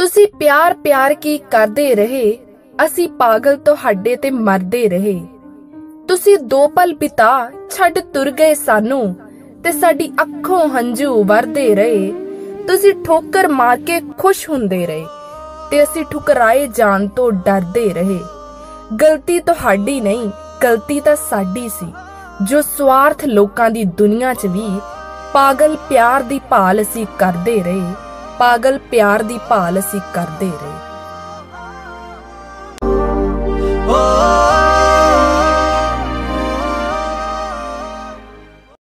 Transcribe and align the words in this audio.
ਤੁਸੀਂ 0.00 0.26
ਪਿਆਰ 0.38 0.74
ਪਿਆਰ 0.74 1.14
ਕੀ 1.14 1.36
ਕਰਦੇ 1.50 1.94
ਰਹੇ? 1.94 2.38
ਅਸੀਂ 2.86 3.08
ਪਾਗਲ 3.08 3.56
ਤੁਹਾਡੇ 3.56 4.14
ਤੇ 4.16 4.30
ਮਰਦੇ 4.30 4.88
ਰਹੇ। 4.88 5.12
ਤੁਸੀਂ 6.08 6.36
ਦੋ 6.38 6.68
ਪਲ 6.68 6.94
ਬਿਤਾ, 6.94 7.50
ਛੱਡ 7.70 7.98
ਤੁਰ 8.14 8.30
ਗਏ 8.30 8.54
ਸਾਨੂੰ 8.54 9.14
ਤੇ 9.64 9.72
ਸਾਡੀ 9.72 10.10
ਅੱਖੋਂ 10.22 10.68
ਹੰਝੂ 10.68 11.22
ਵਰਦੇ 11.24 11.74
ਰਹੇ। 11.74 12.10
ਤੁਸੀਂ 12.66 12.94
ਠੋਕਰ 13.04 13.48
ਮਾਰ 13.48 13.76
ਕੇ 13.86 14.00
ਖੁਸ਼ 14.18 14.48
ਹੁੰਦੇ 14.50 14.84
ਰਹੇ 14.86 15.06
ਤੇ 15.70 15.82
ਅਸੀਂ 15.82 16.04
ਠੁਕਰਾਏ 16.10 16.66
ਜਾਣ 16.66 17.06
ਤੋਂ 17.06 17.30
ਡਰਦੇ 17.32 17.88
ਰਹੇ। 17.94 18.20
ਗਲਤੀ 19.02 19.40
ਤੁਹਾਡੀ 19.40 20.00
ਨਹੀਂ, 20.00 20.30
ਗਲਤੀ 20.62 21.00
ਤਾਂ 21.00 21.16
ਸਾਡੀ 21.30 21.68
ਸੀ, 21.68 21.92
ਜੋ 22.42 22.62
ਸਵਾਰਥ 22.76 23.24
ਲੋਕਾਂ 23.24 23.70
ਦੀ 23.70 23.84
ਦੁਨੀਆ 23.98 24.34
'ਚ 24.34 24.46
ਵੀ 24.46 24.78
ਪਾਗਲ 25.32 25.76
ਪਿਆਰ 25.88 26.22
ਦੀ 26.22 26.40
ਭਾਲ 26.50 26.82
ਅਸੀਂ 26.82 27.06
ਕਰਦੇ 27.18 27.62
ਰਹੇ। 27.62 27.82
ਪਾਗਲ 28.40 28.78
ਪਿਆਰ 28.78 29.22
ਦੀ 29.22 29.38
ਭਾਲ 29.48 29.78
ਅਸੀਂ 29.78 30.00
ਕਰਦੇ 30.14 30.50
ਰਹੇ। 30.62 30.79